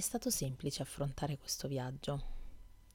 È 0.00 0.02
stato 0.02 0.30
semplice 0.30 0.80
affrontare 0.80 1.36
questo 1.36 1.68
viaggio. 1.68 2.22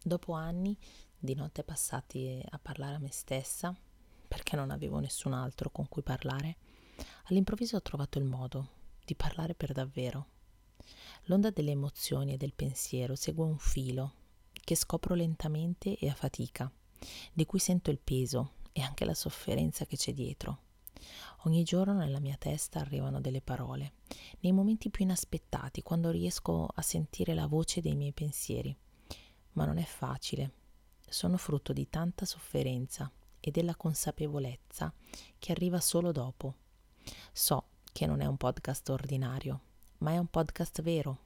Dopo 0.02 0.34
anni 0.34 0.76
di 1.16 1.36
notte 1.36 1.64
passati 1.64 2.44
a 2.50 2.58
parlare 2.58 2.96
a 2.96 2.98
me 2.98 3.12
stessa, 3.12 3.78
perché 4.28 4.56
non 4.56 4.72
avevo 4.72 4.98
nessun 4.98 5.34
altro 5.34 5.70
con 5.70 5.88
cui 5.88 6.02
parlare, 6.02 6.58
all'improvviso 7.26 7.78
ho 7.78 7.82
trovato 7.84 8.18
il 8.18 8.26
modo 8.26 8.70
di 9.06 9.14
parlare 9.14 9.54
per 9.54 9.72
davvero. 9.72 10.30
L'onda 11.26 11.52
delle 11.52 11.70
emozioni 11.70 12.34
e 12.34 12.38
del 12.38 12.56
pensiero 12.56 13.14
segue 13.14 13.46
un 13.46 13.60
filo 13.60 14.14
che 14.52 14.76
scopro 14.76 15.14
lentamente 15.14 15.96
e 16.00 16.10
a 16.10 16.16
fatica, 16.16 16.72
di 17.32 17.46
cui 17.46 17.60
sento 17.60 17.92
il 17.92 18.00
peso 18.00 18.54
e 18.72 18.82
anche 18.82 19.06
la 19.06 19.14
sofferenza 19.14 19.86
che 19.86 19.96
c'è 19.96 20.12
dietro. 20.12 20.65
Ogni 21.44 21.64
giorno 21.64 21.94
nella 21.94 22.20
mia 22.20 22.36
testa 22.38 22.80
arrivano 22.80 23.22
delle 23.22 23.42
parole, 23.42 23.94
nei 24.40 24.52
momenti 24.52 24.90
più 24.90 25.04
inaspettati, 25.04 25.84
quando 25.84 26.10
riesco 26.10 26.68
a 26.74 26.82
sentire 26.82 27.34
la 27.34 27.48
voce 27.48 27.82
dei 27.82 27.96
miei 27.96 28.14
pensieri. 28.14 28.76
Ma 29.54 29.66
non 29.66 29.78
è 29.78 29.84
facile. 29.84 30.52
Sono 31.08 31.38
frutto 31.38 31.72
di 31.72 31.88
tanta 31.90 32.26
sofferenza 32.26 33.12
e 33.40 33.52
della 33.52 33.76
consapevolezza 33.76 34.92
che 35.38 35.52
arriva 35.52 35.80
solo 35.80 36.12
dopo. 36.12 36.56
So 37.32 37.66
che 37.92 38.06
non 38.08 38.22
è 38.22 38.26
un 38.26 38.38
podcast 38.38 38.90
ordinario, 38.90 39.62
ma 40.00 40.12
è 40.12 40.18
un 40.18 40.28
podcast 40.28 40.82
vero, 40.82 41.18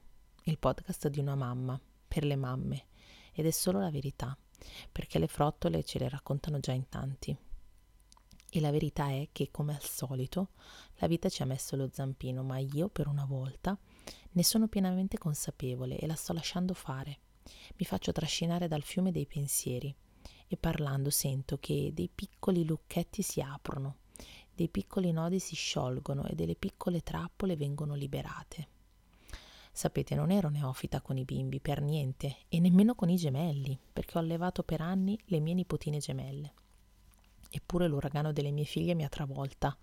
il 0.44 0.58
podcast 0.58 1.08
di 1.08 1.18
una 1.18 1.34
mamma, 1.34 1.80
per 2.06 2.24
le 2.24 2.36
mamme, 2.36 2.86
ed 3.32 3.46
è 3.46 3.50
solo 3.50 3.80
la 3.80 3.90
verità, 3.90 4.36
perché 4.92 5.18
le 5.18 5.26
frottole 5.26 5.82
ce 5.82 5.98
le 5.98 6.08
raccontano 6.08 6.60
già 6.60 6.72
in 6.72 6.88
tanti. 6.88 7.36
E 8.52 8.60
la 8.60 8.70
verità 8.70 9.10
è 9.10 9.28
che, 9.30 9.50
come 9.50 9.74
al 9.74 9.82
solito, 9.82 10.48
la 10.96 11.06
vita 11.06 11.28
ci 11.28 11.42
ha 11.42 11.46
messo 11.46 11.76
lo 11.76 11.88
zampino, 11.92 12.42
ma 12.42 12.58
io, 12.58 12.88
per 12.88 13.06
una 13.06 13.24
volta, 13.24 13.78
ne 14.32 14.42
sono 14.42 14.66
pienamente 14.66 15.18
consapevole 15.18 15.98
e 15.98 16.06
la 16.06 16.16
sto 16.16 16.32
lasciando 16.32 16.74
fare. 16.74 17.18
Mi 17.76 17.86
faccio 17.86 18.12
trascinare 18.12 18.68
dal 18.68 18.82
fiume 18.82 19.12
dei 19.12 19.26
pensieri 19.26 19.94
e 20.46 20.56
parlando 20.56 21.10
sento 21.10 21.58
che 21.58 21.92
dei 21.94 22.10
piccoli 22.12 22.64
lucchetti 22.64 23.22
si 23.22 23.40
aprono, 23.40 23.98
dei 24.52 24.68
piccoli 24.68 25.12
nodi 25.12 25.38
si 25.38 25.54
sciolgono 25.54 26.26
e 26.26 26.34
delle 26.34 26.56
piccole 26.56 27.02
trappole 27.02 27.56
vengono 27.56 27.94
liberate. 27.94 28.68
Sapete, 29.72 30.16
non 30.16 30.32
ero 30.32 30.48
neofita 30.48 31.00
con 31.00 31.16
i 31.16 31.24
bimbi 31.24 31.60
per 31.60 31.80
niente 31.80 32.38
e 32.48 32.58
nemmeno 32.58 32.96
con 32.96 33.08
i 33.08 33.16
gemelli, 33.16 33.78
perché 33.92 34.18
ho 34.18 34.20
allevato 34.20 34.64
per 34.64 34.80
anni 34.80 35.16
le 35.26 35.38
mie 35.38 35.54
nipotine 35.54 35.98
gemelle. 35.98 36.52
Eppure 37.50 37.88
l'uragano 37.88 38.32
delle 38.32 38.52
mie 38.52 38.64
figlie 38.64 38.94
mi 38.94 39.04
ha 39.04 39.08
travolta, 39.08 39.76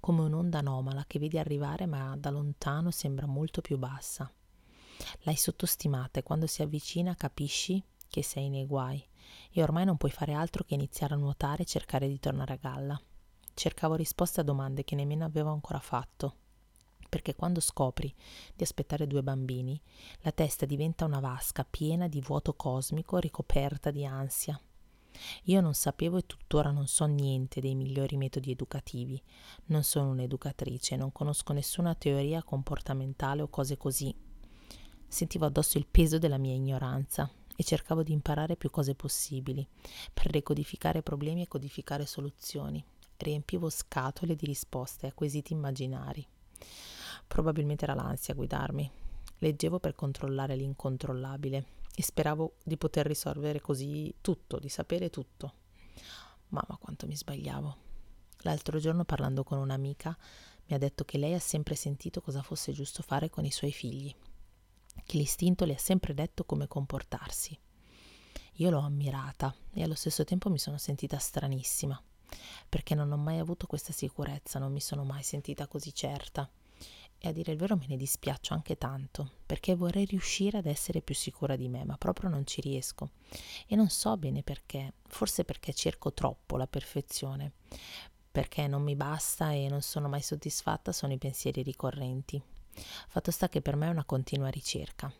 come 0.00 0.22
un'onda 0.22 0.58
anomala 0.58 1.04
che 1.06 1.18
vedi 1.18 1.38
arrivare 1.38 1.86
ma 1.86 2.16
da 2.16 2.30
lontano 2.30 2.90
sembra 2.90 3.26
molto 3.26 3.60
più 3.60 3.76
bassa. 3.76 4.30
L'hai 5.20 5.36
sottostimata 5.36 6.20
e 6.20 6.22
quando 6.22 6.46
si 6.46 6.62
avvicina 6.62 7.14
capisci 7.14 7.82
che 8.08 8.22
sei 8.22 8.48
nei 8.48 8.66
guai 8.66 9.04
e 9.50 9.62
ormai 9.62 9.84
non 9.84 9.96
puoi 9.96 10.10
fare 10.10 10.32
altro 10.32 10.64
che 10.64 10.74
iniziare 10.74 11.14
a 11.14 11.18
nuotare 11.18 11.62
e 11.62 11.66
cercare 11.66 12.08
di 12.08 12.18
tornare 12.18 12.54
a 12.54 12.58
galla. 12.60 13.00
Cercavo 13.54 13.94
risposte 13.94 14.40
a 14.40 14.44
domande 14.44 14.84
che 14.84 14.94
nemmeno 14.94 15.24
avevo 15.24 15.50
ancora 15.50 15.80
fatto 15.80 16.36
perché 17.12 17.34
quando 17.34 17.60
scopri 17.60 18.10
di 18.54 18.62
aspettare 18.62 19.06
due 19.06 19.22
bambini, 19.22 19.78
la 20.20 20.32
testa 20.32 20.64
diventa 20.64 21.04
una 21.04 21.20
vasca 21.20 21.62
piena 21.62 22.08
di 22.08 22.22
vuoto 22.22 22.54
cosmico 22.54 23.18
ricoperta 23.18 23.90
di 23.90 24.06
ansia. 24.06 24.58
Io 25.44 25.60
non 25.60 25.74
sapevo 25.74 26.18
e 26.18 26.26
tuttora 26.26 26.70
non 26.70 26.86
so 26.86 27.04
niente 27.06 27.60
dei 27.60 27.74
migliori 27.74 28.16
metodi 28.16 28.50
educativi. 28.50 29.20
Non 29.66 29.82
sono 29.82 30.10
un'educatrice, 30.10 30.96
non 30.96 31.12
conosco 31.12 31.52
nessuna 31.52 31.94
teoria 31.94 32.42
comportamentale 32.42 33.42
o 33.42 33.48
cose 33.48 33.76
così. 33.76 34.14
Sentivo 35.06 35.46
addosso 35.46 35.78
il 35.78 35.86
peso 35.86 36.18
della 36.18 36.38
mia 36.38 36.54
ignoranza 36.54 37.30
e 37.54 37.64
cercavo 37.64 38.02
di 38.02 38.12
imparare 38.12 38.56
più 38.56 38.70
cose 38.70 38.94
possibili 38.94 39.66
per 40.12 40.30
decodificare 40.30 41.02
problemi 41.02 41.42
e 41.42 41.48
codificare 41.48 42.06
soluzioni. 42.06 42.82
Riempivo 43.16 43.68
scatole 43.70 44.34
di 44.34 44.46
risposte 44.46 45.06
a 45.06 45.12
quesiti 45.12 45.52
immaginari. 45.52 46.26
Probabilmente 47.26 47.84
era 47.84 47.94
l'ansia 47.94 48.32
a 48.32 48.36
guidarmi. 48.36 48.90
Leggevo 49.38 49.78
per 49.78 49.94
controllare 49.94 50.56
l'incontrollabile 50.56 51.80
e 51.94 52.02
speravo 52.02 52.56
di 52.64 52.76
poter 52.76 53.06
risolvere 53.06 53.60
così 53.60 54.14
tutto, 54.20 54.58
di 54.58 54.68
sapere 54.68 55.10
tutto. 55.10 55.54
Mamma 56.48 56.78
quanto 56.78 57.06
mi 57.06 57.16
sbagliavo. 57.16 57.76
L'altro 58.42 58.78
giorno 58.78 59.04
parlando 59.04 59.44
con 59.44 59.58
un'amica 59.58 60.16
mi 60.66 60.74
ha 60.74 60.78
detto 60.78 61.04
che 61.04 61.18
lei 61.18 61.34
ha 61.34 61.38
sempre 61.38 61.74
sentito 61.74 62.20
cosa 62.20 62.42
fosse 62.42 62.72
giusto 62.72 63.02
fare 63.02 63.30
con 63.30 63.44
i 63.44 63.50
suoi 63.50 63.72
figli, 63.72 64.14
che 65.04 65.16
l'istinto 65.16 65.64
le 65.64 65.74
ha 65.74 65.78
sempre 65.78 66.14
detto 66.14 66.44
come 66.44 66.66
comportarsi. 66.66 67.58
Io 68.56 68.70
l'ho 68.70 68.80
ammirata 68.80 69.54
e 69.72 69.82
allo 69.82 69.94
stesso 69.94 70.24
tempo 70.24 70.50
mi 70.50 70.58
sono 70.58 70.78
sentita 70.78 71.18
stranissima, 71.18 72.00
perché 72.68 72.94
non 72.94 73.12
ho 73.12 73.16
mai 73.16 73.38
avuto 73.38 73.66
questa 73.66 73.92
sicurezza, 73.92 74.58
non 74.58 74.72
mi 74.72 74.80
sono 74.80 75.04
mai 75.04 75.22
sentita 75.22 75.66
così 75.66 75.94
certa 75.94 76.50
e 77.24 77.28
a 77.28 77.32
dire 77.32 77.52
il 77.52 77.58
vero 77.58 77.76
me 77.76 77.86
ne 77.86 77.96
dispiaccio 77.96 78.52
anche 78.52 78.76
tanto, 78.76 79.30
perché 79.46 79.76
vorrei 79.76 80.06
riuscire 80.06 80.58
ad 80.58 80.66
essere 80.66 81.00
più 81.00 81.14
sicura 81.14 81.54
di 81.54 81.68
me, 81.68 81.84
ma 81.84 81.96
proprio 81.96 82.28
non 82.28 82.44
ci 82.44 82.60
riesco. 82.60 83.10
E 83.68 83.76
non 83.76 83.90
so 83.90 84.16
bene 84.16 84.42
perché, 84.42 84.94
forse 85.06 85.44
perché 85.44 85.72
cerco 85.72 86.12
troppo 86.12 86.56
la 86.56 86.66
perfezione, 86.66 87.52
perché 88.28 88.66
non 88.66 88.82
mi 88.82 88.96
basta 88.96 89.52
e 89.52 89.68
non 89.68 89.82
sono 89.82 90.08
mai 90.08 90.20
soddisfatta 90.20 90.90
sono 90.90 91.12
i 91.12 91.18
pensieri 91.18 91.62
ricorrenti. 91.62 92.42
Fatto 93.06 93.30
sta 93.30 93.48
che 93.48 93.62
per 93.62 93.76
me 93.76 93.86
è 93.86 93.90
una 93.90 94.04
continua 94.04 94.48
ricerca. 94.48 95.12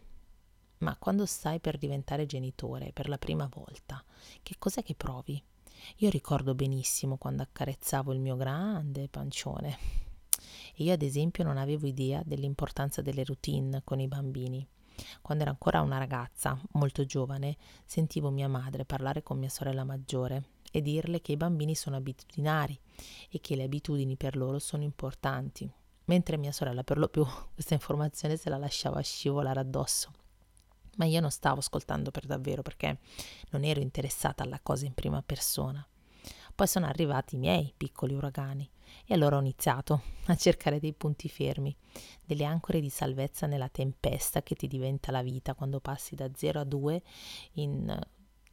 Ma 0.78 0.96
quando 0.96 1.24
stai 1.24 1.60
per 1.60 1.78
diventare 1.78 2.26
genitore 2.26 2.90
per 2.92 3.08
la 3.08 3.18
prima 3.18 3.48
volta, 3.48 4.04
che 4.42 4.56
cos'è 4.58 4.82
che 4.82 4.96
provi? 4.96 5.40
Io 5.98 6.10
ricordo 6.10 6.56
benissimo 6.56 7.16
quando 7.16 7.42
accarezzavo 7.42 8.12
il 8.12 8.18
mio 8.18 8.34
grande 8.34 9.06
pancione 9.08 10.10
io 10.82 10.92
ad 10.92 11.02
esempio 11.02 11.44
non 11.44 11.56
avevo 11.56 11.86
idea 11.86 12.22
dell'importanza 12.24 13.02
delle 13.02 13.24
routine 13.24 13.82
con 13.84 14.00
i 14.00 14.08
bambini. 14.08 14.66
Quando 15.20 15.44
ero 15.44 15.52
ancora 15.52 15.80
una 15.80 15.98
ragazza 15.98 16.60
molto 16.72 17.04
giovane, 17.04 17.56
sentivo 17.84 18.30
mia 18.30 18.48
madre 18.48 18.84
parlare 18.84 19.22
con 19.22 19.38
mia 19.38 19.48
sorella 19.48 19.84
maggiore 19.84 20.44
e 20.70 20.80
dirle 20.80 21.20
che 21.20 21.32
i 21.32 21.36
bambini 21.36 21.74
sono 21.74 21.96
abitudinari 21.96 22.78
e 23.30 23.40
che 23.40 23.56
le 23.56 23.64
abitudini 23.64 24.16
per 24.16 24.36
loro 24.36 24.58
sono 24.58 24.82
importanti, 24.82 25.70
mentre 26.06 26.36
mia 26.36 26.52
sorella 26.52 26.82
per 26.82 26.98
lo 26.98 27.08
più 27.08 27.24
questa 27.54 27.74
informazione 27.74 28.36
se 28.36 28.48
la 28.50 28.58
lasciava 28.58 29.00
scivolare 29.00 29.60
addosso. 29.60 30.10
Ma 30.96 31.06
io 31.06 31.20
non 31.20 31.30
stavo 31.30 31.60
ascoltando 31.60 32.10
per 32.10 32.26
davvero 32.26 32.62
perché 32.62 32.98
non 33.50 33.64
ero 33.64 33.80
interessata 33.80 34.42
alla 34.42 34.60
cosa 34.62 34.84
in 34.84 34.92
prima 34.92 35.22
persona. 35.22 35.86
Poi 36.54 36.66
sono 36.66 36.86
arrivati 36.86 37.34
i 37.36 37.38
miei 37.38 37.72
piccoli 37.76 38.14
uragani 38.14 38.68
e 39.06 39.14
allora 39.14 39.36
ho 39.36 39.40
iniziato 39.40 40.02
a 40.26 40.36
cercare 40.36 40.78
dei 40.78 40.92
punti 40.92 41.28
fermi, 41.28 41.74
delle 42.24 42.44
ancore 42.44 42.80
di 42.80 42.90
salvezza 42.90 43.46
nella 43.46 43.68
tempesta 43.68 44.42
che 44.42 44.54
ti 44.54 44.68
diventa 44.68 45.10
la 45.10 45.22
vita 45.22 45.54
quando 45.54 45.80
passi 45.80 46.14
da 46.14 46.30
0 46.32 46.60
a 46.60 46.64
2 46.64 47.02
in 47.54 48.00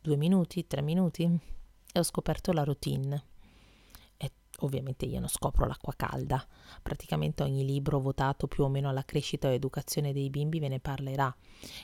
due 0.01 0.15
minuti, 0.15 0.65
tre 0.65 0.81
minuti 0.81 1.23
e 1.23 1.99
ho 1.99 2.03
scoperto 2.03 2.51
la 2.51 2.63
routine. 2.63 3.23
Ovviamente 4.61 5.05
io 5.05 5.21
non 5.21 5.29
scopro 5.29 5.65
l'acqua 5.65 5.93
calda, 5.95 6.45
praticamente 6.81 7.43
ogni 7.43 7.63
libro 7.63 8.01
votato 8.01 8.45
più 8.47 8.65
o 8.65 8.67
meno 8.67 8.89
alla 8.89 9.05
crescita 9.05 9.47
o 9.47 9.51
educazione 9.51 10.11
dei 10.11 10.29
bimbi 10.29 10.59
ve 10.59 10.67
ne 10.67 10.81
parlerà, 10.81 11.33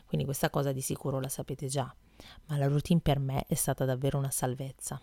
quindi 0.05 0.25
questa 0.25 0.49
cosa 0.49 0.73
di 0.73 0.81
sicuro 0.81 1.21
la 1.21 1.29
sapete 1.29 1.67
già, 1.67 1.95
ma 2.47 2.57
la 2.57 2.67
routine 2.67 2.99
per 2.99 3.19
me 3.19 3.45
è 3.47 3.53
stata 3.53 3.85
davvero 3.85 4.17
una 4.17 4.29
salvezza 4.29 4.99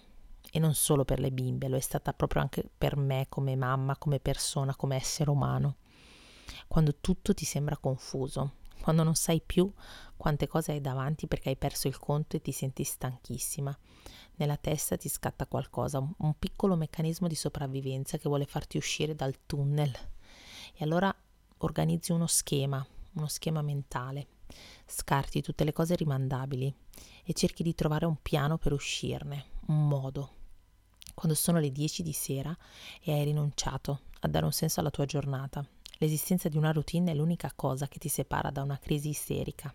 e 0.54 0.58
non 0.58 0.74
solo 0.74 1.06
per 1.06 1.18
le 1.18 1.32
bimbe, 1.32 1.66
lo 1.68 1.78
è 1.78 1.80
stata 1.80 2.12
proprio 2.12 2.42
anche 2.42 2.62
per 2.76 2.94
me 2.98 3.24
come 3.30 3.56
mamma, 3.56 3.96
come 3.96 4.20
persona, 4.20 4.76
come 4.76 4.96
essere 4.96 5.30
umano. 5.30 5.76
Quando 6.68 6.96
tutto 7.00 7.32
ti 7.32 7.46
sembra 7.46 7.78
confuso, 7.78 8.56
quando 8.82 9.02
non 9.02 9.14
sai 9.14 9.40
più 9.40 9.72
quante 10.14 10.46
cose 10.46 10.72
hai 10.72 10.82
davanti 10.82 11.26
perché 11.26 11.48
hai 11.48 11.56
perso 11.56 11.88
il 11.88 11.98
conto 11.98 12.36
e 12.36 12.42
ti 12.42 12.52
senti 12.52 12.84
stanchissima. 12.84 13.76
Nella 14.34 14.58
testa 14.58 14.98
ti 14.98 15.08
scatta 15.08 15.46
qualcosa, 15.46 16.06
un 16.18 16.38
piccolo 16.38 16.76
meccanismo 16.76 17.28
di 17.28 17.34
sopravvivenza 17.34 18.18
che 18.18 18.28
vuole 18.28 18.44
farti 18.44 18.76
uscire 18.76 19.14
dal 19.14 19.46
tunnel. 19.46 19.90
E 20.74 20.84
allora 20.84 21.14
organizzi 21.58 22.12
uno 22.12 22.26
schema, 22.26 22.86
uno 23.14 23.26
schema 23.26 23.62
mentale. 23.62 24.26
Scarti 24.84 25.40
tutte 25.40 25.64
le 25.64 25.72
cose 25.72 25.96
rimandabili 25.96 26.74
e 27.24 27.32
cerchi 27.32 27.62
di 27.62 27.74
trovare 27.74 28.04
un 28.04 28.20
piano 28.20 28.58
per 28.58 28.74
uscirne, 28.74 29.46
un 29.68 29.88
modo 29.88 30.40
quando 31.22 31.38
sono 31.38 31.60
le 31.60 31.70
10 31.70 32.02
di 32.02 32.12
sera 32.12 32.52
e 33.00 33.12
hai 33.12 33.22
rinunciato 33.22 34.00
a 34.22 34.26
dare 34.26 34.44
un 34.44 34.50
senso 34.50 34.80
alla 34.80 34.90
tua 34.90 35.04
giornata. 35.04 35.64
L'esistenza 35.98 36.48
di 36.48 36.56
una 36.56 36.72
routine 36.72 37.12
è 37.12 37.14
l'unica 37.14 37.52
cosa 37.54 37.86
che 37.86 38.00
ti 38.00 38.08
separa 38.08 38.50
da 38.50 38.60
una 38.64 38.76
crisi 38.76 39.10
isterica. 39.10 39.72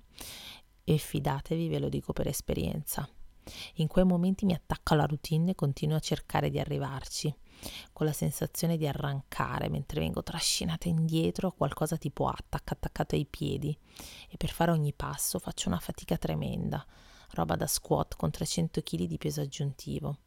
E 0.83 0.97
fidatevi, 0.97 1.69
ve 1.69 1.79
lo 1.79 1.87
dico 1.87 2.11
per 2.11 2.27
esperienza. 2.27 3.07
In 3.75 3.87
quei 3.87 4.03
momenti 4.03 4.43
mi 4.43 4.55
attacco 4.55 4.91
alla 4.91 5.05
routine 5.05 5.51
e 5.51 5.55
continuo 5.55 5.95
a 5.95 6.01
cercare 6.01 6.49
di 6.49 6.59
arrivarci, 6.59 7.33
con 7.93 8.05
la 8.05 8.11
sensazione 8.11 8.75
di 8.75 8.85
arrancare 8.85 9.69
mentre 9.69 10.01
vengo 10.01 10.23
trascinata 10.23 10.89
indietro 10.89 11.47
a 11.47 11.53
qualcosa 11.53 11.95
tipo 11.95 12.27
attacca 12.27 12.73
attaccato 12.73 13.15
ai 13.15 13.25
piedi 13.25 13.73
e 14.29 14.35
per 14.35 14.49
fare 14.49 14.71
ogni 14.71 14.91
passo 14.91 15.39
faccio 15.39 15.69
una 15.69 15.79
fatica 15.79 16.17
tremenda, 16.17 16.85
roba 17.35 17.55
da 17.55 17.67
squat 17.67 18.17
con 18.17 18.31
300 18.31 18.81
kg 18.81 19.03
di 19.05 19.17
peso 19.17 19.39
aggiuntivo. 19.39 20.17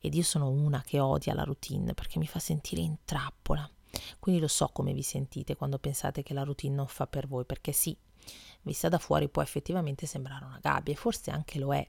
Ed 0.00 0.14
io 0.14 0.22
sono 0.22 0.48
una 0.48 0.82
che 0.82 1.00
odia 1.00 1.34
la 1.34 1.44
routine 1.44 1.94
perché 1.94 2.18
mi 2.18 2.26
fa 2.26 2.38
sentire 2.38 2.80
in 2.80 2.96
trappola. 3.04 3.68
Quindi 4.18 4.40
lo 4.40 4.48
so 4.48 4.68
come 4.68 4.92
vi 4.92 5.02
sentite 5.02 5.56
quando 5.56 5.78
pensate 5.78 6.22
che 6.22 6.34
la 6.34 6.44
routine 6.44 6.74
non 6.74 6.86
fa 6.86 7.06
per 7.06 7.26
voi, 7.26 7.44
perché 7.44 7.72
sì, 7.72 7.96
vista 8.62 8.88
da 8.88 8.98
fuori 8.98 9.28
può 9.28 9.42
effettivamente 9.42 10.06
sembrare 10.06 10.44
una 10.44 10.58
gabbia 10.60 10.92
e 10.92 10.96
forse 10.96 11.30
anche 11.30 11.58
lo 11.58 11.74
è. 11.74 11.88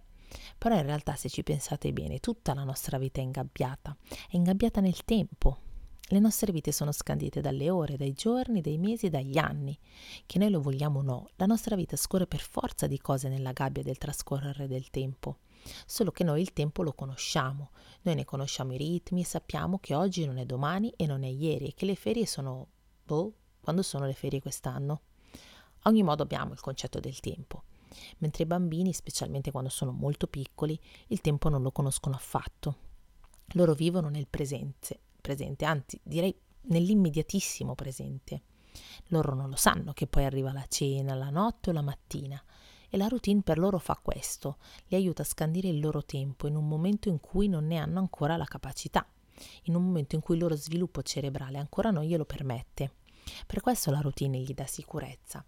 Però 0.57 0.75
in 0.75 0.83
realtà 0.83 1.15
se 1.15 1.29
ci 1.29 1.43
pensate 1.43 1.91
bene, 1.91 2.19
tutta 2.19 2.53
la 2.53 2.63
nostra 2.63 2.97
vita 2.97 3.19
è 3.19 3.23
ingabbiata, 3.23 3.95
è 4.29 4.35
ingabbiata 4.35 4.79
nel 4.81 5.03
tempo. 5.03 5.61
Le 6.11 6.19
nostre 6.19 6.51
vite 6.51 6.71
sono 6.71 6.91
scandite 6.91 7.39
dalle 7.39 7.69
ore, 7.69 7.95
dai 7.95 8.13
giorni, 8.13 8.61
dai 8.61 8.79
mesi 8.79 9.09
dagli 9.09 9.37
anni. 9.37 9.77
Che 10.25 10.39
noi 10.39 10.49
lo 10.49 10.59
vogliamo 10.59 10.99
o 10.99 11.03
no, 11.03 11.29
la 11.35 11.45
nostra 11.45 11.75
vita 11.75 11.95
scorre 11.95 12.25
per 12.25 12.39
forza 12.39 12.87
di 12.87 12.97
cose 12.99 13.29
nella 13.29 13.51
gabbia 13.51 13.83
del 13.83 13.99
trascorrere 13.99 14.67
del 14.67 14.89
tempo. 14.89 15.37
Solo 15.85 16.11
che 16.11 16.23
noi 16.23 16.41
il 16.41 16.53
tempo 16.53 16.83
lo 16.83 16.93
conosciamo, 16.93 17.71
noi 18.03 18.15
ne 18.15 18.25
conosciamo 18.25 18.73
i 18.73 18.77
ritmi 18.77 19.21
e 19.21 19.25
sappiamo 19.25 19.79
che 19.79 19.95
oggi 19.95 20.25
non 20.25 20.37
è 20.37 20.45
domani 20.45 20.93
e 20.95 21.05
non 21.05 21.23
è 21.23 21.27
ieri 21.27 21.67
e 21.67 21.73
che 21.73 21.85
le 21.85 21.95
ferie 21.95 22.25
sono... 22.25 22.67
boh, 23.03 23.33
quando 23.61 23.81
sono 23.81 24.05
le 24.05 24.13
ferie 24.13 24.41
quest'anno? 24.41 25.01
A 25.83 25.89
ogni 25.89 26.03
modo 26.03 26.23
abbiamo 26.23 26.53
il 26.53 26.59
concetto 26.59 26.99
del 26.99 27.19
tempo, 27.19 27.63
mentre 28.17 28.43
i 28.43 28.47
bambini, 28.47 28.93
specialmente 28.93 29.51
quando 29.51 29.69
sono 29.69 29.91
molto 29.91 30.27
piccoli, 30.27 30.79
il 31.07 31.21
tempo 31.21 31.49
non 31.49 31.61
lo 31.61 31.71
conoscono 31.71 32.15
affatto. 32.15 32.87
Loro 33.53 33.73
vivono 33.73 34.09
nel 34.09 34.27
presente, 34.27 34.99
presente, 35.21 35.65
anzi 35.65 35.99
direi 36.03 36.35
nell'immediatissimo 36.63 37.75
presente. 37.75 38.41
Loro 39.07 39.33
non 39.33 39.49
lo 39.49 39.55
sanno 39.55 39.93
che 39.93 40.07
poi 40.07 40.25
arriva 40.25 40.51
la 40.51 40.65
cena, 40.67 41.15
la 41.15 41.29
notte 41.29 41.69
o 41.69 41.73
la 41.73 41.81
mattina 41.81 42.41
e 42.89 42.97
la 42.97 43.07
routine 43.07 43.41
per 43.41 43.57
loro 43.57 43.77
fa 43.77 43.99
questo, 44.01 44.57
li 44.87 44.97
aiuta 44.97 45.21
a 45.21 45.25
scandire 45.25 45.67
il 45.67 45.79
loro 45.79 46.03
tempo 46.03 46.47
in 46.47 46.55
un 46.55 46.67
momento 46.67 47.09
in 47.09 47.19
cui 47.19 47.47
non 47.47 47.67
ne 47.67 47.77
hanno 47.77 47.99
ancora 47.99 48.37
la 48.37 48.45
capacità, 48.45 49.07
in 49.63 49.75
un 49.75 49.85
momento 49.85 50.15
in 50.15 50.21
cui 50.21 50.35
il 50.35 50.41
loro 50.41 50.55
sviluppo 50.55 51.01
cerebrale 51.01 51.57
ancora 51.57 51.91
non 51.91 52.03
glielo 52.03 52.25
permette. 52.25 52.93
Per 53.45 53.61
questo 53.61 53.91
la 53.91 54.01
routine 54.01 54.39
gli 54.39 54.53
dà 54.53 54.65
sicurezza, 54.65 55.45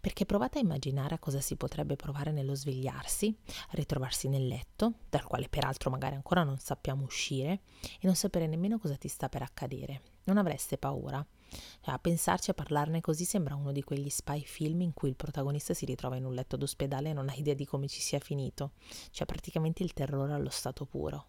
perché 0.00 0.24
provate 0.24 0.58
a 0.58 0.62
immaginare 0.62 1.16
a 1.16 1.18
cosa 1.18 1.40
si 1.40 1.56
potrebbe 1.56 1.96
provare 1.96 2.30
nello 2.30 2.54
svegliarsi, 2.54 3.36
ritrovarsi 3.70 4.28
nel 4.28 4.46
letto, 4.46 4.94
dal 5.08 5.24
quale 5.24 5.48
peraltro 5.48 5.90
magari 5.90 6.14
ancora 6.14 6.44
non 6.44 6.58
sappiamo 6.58 7.04
uscire, 7.04 7.62
e 7.82 8.06
non 8.06 8.14
sapere 8.14 8.46
nemmeno 8.46 8.78
cosa 8.78 8.96
ti 8.96 9.08
sta 9.08 9.28
per 9.28 9.42
accadere. 9.42 10.02
Non 10.24 10.38
avreste 10.38 10.78
paura? 10.78 11.26
Cioè, 11.50 11.94
a 11.94 11.98
pensarci 11.98 12.50
a 12.50 12.54
parlarne 12.54 13.00
così 13.00 13.24
sembra 13.24 13.54
uno 13.54 13.72
di 13.72 13.82
quegli 13.82 14.08
spy 14.08 14.42
film 14.42 14.80
in 14.80 14.94
cui 14.94 15.08
il 15.08 15.16
protagonista 15.16 15.74
si 15.74 15.84
ritrova 15.84 16.16
in 16.16 16.24
un 16.24 16.34
letto 16.34 16.56
d'ospedale 16.56 17.10
e 17.10 17.12
non 17.12 17.28
ha 17.28 17.34
idea 17.34 17.54
di 17.54 17.66
come 17.66 17.88
ci 17.88 18.00
sia 18.00 18.18
finito. 18.18 18.72
Cioè 19.10 19.26
praticamente 19.26 19.82
il 19.82 19.92
terrore 19.92 20.32
allo 20.32 20.50
stato 20.50 20.84
puro. 20.84 21.26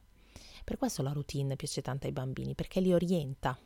Per 0.64 0.78
questo 0.78 1.04
la 1.04 1.12
routine 1.12 1.56
piace 1.56 1.82
tanto 1.82 2.08
ai 2.08 2.12
bambini, 2.12 2.56
perché 2.56 2.80
li 2.80 2.94
orienta. 2.94 3.58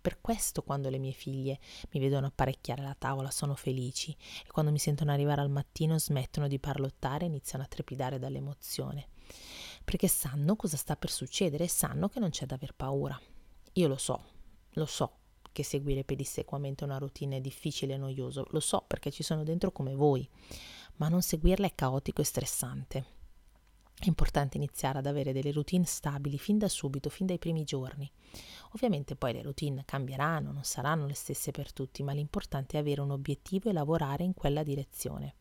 Per 0.00 0.20
questo 0.20 0.62
quando 0.62 0.88
le 0.88 0.98
mie 0.98 1.10
figlie 1.12 1.58
mi 1.90 2.00
vedono 2.00 2.26
apparecchiare 2.26 2.82
la 2.82 2.94
tavola 2.96 3.30
sono 3.30 3.54
felici 3.54 4.16
e 4.46 4.50
quando 4.50 4.70
mi 4.70 4.78
sentono 4.78 5.10
arrivare 5.10 5.40
al 5.40 5.50
mattino 5.50 5.98
smettono 5.98 6.46
di 6.46 6.60
parlottare 6.60 7.24
e 7.24 7.28
iniziano 7.28 7.64
a 7.64 7.66
trepidare 7.66 8.18
dall'emozione. 8.18 9.08
Perché 9.84 10.06
sanno 10.06 10.54
cosa 10.54 10.76
sta 10.76 10.96
per 10.96 11.10
succedere 11.10 11.64
e 11.64 11.68
sanno 11.68 12.08
che 12.08 12.20
non 12.20 12.30
c'è 12.30 12.46
da 12.46 12.54
aver 12.54 12.74
paura. 12.74 13.20
Io 13.72 13.88
lo 13.88 13.96
so, 13.96 14.24
lo 14.70 14.86
so, 14.86 15.17
che 15.52 15.62
seguire 15.62 16.04
pedissequamente 16.04 16.84
una 16.84 16.98
routine 16.98 17.36
è 17.36 17.40
difficile 17.40 17.94
e 17.94 17.96
noioso, 17.96 18.46
lo 18.50 18.60
so 18.60 18.84
perché 18.86 19.10
ci 19.10 19.22
sono 19.22 19.42
dentro 19.42 19.72
come 19.72 19.94
voi, 19.94 20.28
ma 20.96 21.08
non 21.08 21.22
seguirla 21.22 21.66
è 21.66 21.74
caotico 21.74 22.20
e 22.20 22.24
stressante. 22.24 23.16
È 24.00 24.06
importante 24.06 24.56
iniziare 24.56 24.98
ad 24.98 25.06
avere 25.06 25.32
delle 25.32 25.50
routine 25.50 25.84
stabili 25.84 26.38
fin 26.38 26.56
da 26.56 26.68
subito, 26.68 27.10
fin 27.10 27.26
dai 27.26 27.38
primi 27.38 27.64
giorni. 27.64 28.08
Ovviamente 28.74 29.16
poi 29.16 29.32
le 29.32 29.42
routine 29.42 29.82
cambieranno, 29.84 30.52
non 30.52 30.62
saranno 30.62 31.06
le 31.06 31.14
stesse 31.14 31.50
per 31.50 31.72
tutti, 31.72 32.04
ma 32.04 32.12
l'importante 32.12 32.76
è 32.76 32.80
avere 32.80 33.00
un 33.00 33.10
obiettivo 33.10 33.68
e 33.68 33.72
lavorare 33.72 34.22
in 34.22 34.34
quella 34.34 34.62
direzione. 34.62 35.34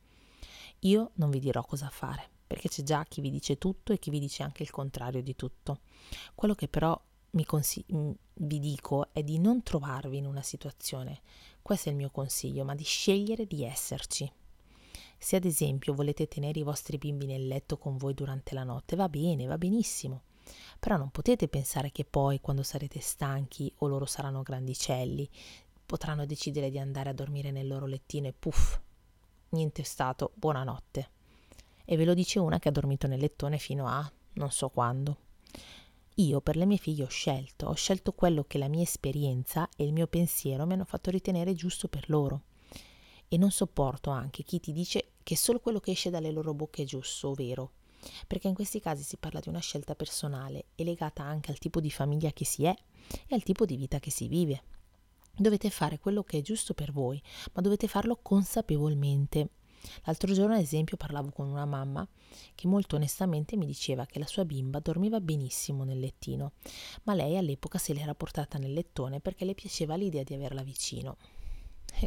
Io 0.80 1.12
non 1.16 1.30
vi 1.30 1.40
dirò 1.40 1.64
cosa 1.64 1.90
fare, 1.90 2.32
perché 2.48 2.68
c'è 2.68 2.82
già 2.82 3.06
chi 3.08 3.22
vi 3.22 3.30
dice 3.30 3.60
tutto 3.60 3.94
e 3.94 4.00
chi 4.00 4.10
vi 4.10 4.20
dice 4.20 4.42
anche 4.42 4.64
il 4.64 4.72
contrario 4.72 5.22
di 5.22 5.36
tutto. 5.36 5.82
Quello 6.34 6.56
che 6.56 6.68
però 6.68 7.00
consig- 7.46 7.92
mm, 7.94 8.12
vi 8.36 8.60
dico 8.60 9.10
è 9.12 9.24
di 9.24 9.40
non 9.40 9.64
trovarvi 9.64 10.18
in 10.18 10.26
una 10.26 10.42
situazione, 10.42 11.22
questo 11.62 11.90
è 11.90 11.92
il 11.92 11.98
mio 11.98 12.10
consiglio, 12.10 12.64
ma 12.64 12.76
di 12.76 12.84
scegliere 12.84 13.46
di 13.46 13.64
esserci. 13.64 14.32
Se 15.18 15.36
ad 15.36 15.46
esempio 15.46 15.94
volete 15.94 16.28
tenere 16.28 16.60
i 16.60 16.64
vostri 16.64 16.98
bimbi 16.98 17.26
nel 17.26 17.48
letto 17.48 17.78
con 17.78 17.98
voi 17.98 18.14
durante 18.14 18.54
la 18.54 18.64
notte, 18.64 18.96
va 18.96 19.10
bene, 19.10 19.46
va 19.46 19.58
benissimo. 19.58 20.22
Però 20.80 20.96
non 20.96 21.10
potete 21.10 21.48
pensare 21.48 21.92
che 21.92 22.06
poi, 22.06 22.40
quando 22.40 22.64
sarete 22.64 23.00
stanchi 23.00 23.72
o 23.78 23.88
loro 23.88 24.06
saranno 24.06 24.44
grandicelli, 24.44 25.30
potranno 25.86 26.26
decidere 26.26 26.70
di 26.70 26.80
andare 26.80 27.10
a 27.10 27.14
dormire 27.14 27.52
nel 27.52 27.68
loro 27.68 27.86
lettino 27.86 28.28
e 28.28 28.34
puff, 28.34 28.80
niente 29.50 29.82
è 29.82 29.86
stato, 29.86 30.32
buonanotte. 30.36 31.10
E 31.84 31.98
ve 31.98 32.06
lo 32.06 32.14
dice 32.14 32.40
una 32.40 32.60
che 32.60 32.70
ha 32.70 32.72
dormito 32.72 33.08
nel 33.08 33.20
lettone 33.20 33.58
fino 33.58 33.88
a 33.88 34.10
non 34.34 34.52
so 34.52 34.70
quando. 34.70 35.18
Io 36.20 36.42
per 36.42 36.56
le 36.56 36.66
mie 36.66 36.78
figlie 36.78 37.04
ho 37.04 37.10
scelto, 37.10 37.68
ho 37.68 37.76
scelto 37.76 38.12
quello 38.12 38.44
che 38.44 38.58
la 38.58 38.68
mia 38.68 38.82
esperienza 38.82 39.70
e 39.78 39.84
il 39.84 39.94
mio 39.94 40.08
pensiero 40.08 40.66
mi 40.66 40.74
hanno 40.74 40.84
fatto 40.84 41.12
ritenere 41.12 41.54
giusto 41.54 41.88
per 41.88 42.10
loro. 42.10 42.42
E 43.28 43.38
non 43.38 43.52
sopporto 43.52 44.10
anche 44.10 44.42
chi 44.42 44.60
ti 44.60 44.72
dice 44.72 45.12
che 45.22 45.38
solo 45.38 45.60
quello 45.60 45.80
che 45.80 45.92
esce 45.92 46.10
dalle 46.10 46.32
loro 46.32 46.56
bocche 46.56 46.82
è 46.82 46.86
giusto 46.86 47.28
o 47.28 47.34
vero, 47.36 47.74
perché 48.26 48.48
in 48.48 48.56
questi 48.56 48.80
casi 48.80 49.04
si 49.04 49.18
parla 49.18 49.40
di 49.40 49.50
una 49.50 49.60
scelta 49.60 49.94
personale 49.94 50.66
e 50.74 50.84
legata 50.84 51.22
anche 51.22 51.52
al 51.52 51.60
tipo 51.60 51.80
di 51.80 51.92
famiglia 51.92 52.32
che 52.32 52.46
si 52.46 52.66
è 52.66 52.76
e 53.28 53.36
al 53.36 53.44
tipo 53.44 53.68
di 53.68 53.78
vita 53.78 54.00
che 54.00 54.10
si 54.10 54.28
vive. 54.28 54.64
Dovete 55.36 55.70
fare 55.70 56.00
quello 56.00 56.24
che 56.24 56.40
è 56.40 56.42
giusto 56.42 56.74
per 56.74 56.92
voi, 56.92 57.22
ma 57.54 57.62
dovete 57.62 57.88
farlo 57.88 58.18
consapevolmente 58.20 59.50
L'altro 60.04 60.34
giorno, 60.34 60.56
ad 60.56 60.62
esempio, 60.62 60.98
parlavo 60.98 61.32
con 61.32 61.48
una 61.48 61.66
mamma 61.66 62.08
che 62.56 62.68
molto 62.68 62.96
onestamente 62.96 63.56
mi 63.56 63.66
diceva 63.66 64.06
che 64.06 64.20
la 64.20 64.28
sua 64.28 64.46
bimba 64.46 64.80
dormiva 64.80 65.20
benissimo 65.20 65.84
nel 65.84 66.00
lettino, 66.00 66.54
ma 67.04 67.14
lei 67.14 67.38
all'epoca 67.38 67.78
se 67.78 67.94
l'era 67.94 68.16
portata 68.16 68.58
nel 68.58 68.74
lettone 68.74 69.20
perché 69.20 69.46
le 69.46 69.56
piaceva 69.56 69.96
l'idea 69.96 70.24
di 70.24 70.34
averla 70.34 70.64
vicino. 70.64 71.18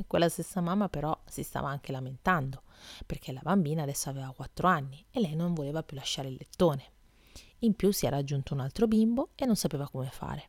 Quella 0.07 0.29
stessa 0.29 0.61
mamma 0.61 0.89
però 0.89 1.19
si 1.27 1.43
stava 1.43 1.69
anche 1.69 1.91
lamentando, 1.91 2.63
perché 3.07 3.33
la 3.33 3.41
bambina 3.43 3.83
adesso 3.83 4.09
aveva 4.09 4.33
4 4.33 4.69
anni 4.69 5.05
e 5.11 5.21
lei 5.21 5.35
non 5.35 5.53
voleva 5.53 5.83
più 5.83 5.97
lasciare 5.97 6.29
il 6.29 6.37
lettone. 6.39 6.93
In 7.61 7.75
più 7.75 7.91
si 7.91 8.07
era 8.07 8.17
aggiunto 8.17 8.55
un 8.55 8.61
altro 8.61 8.87
bimbo 8.87 9.31
e 9.35 9.47
non 9.47 9.57
sapeva 9.57 9.89
come 9.89 10.09
fare. 10.11 10.49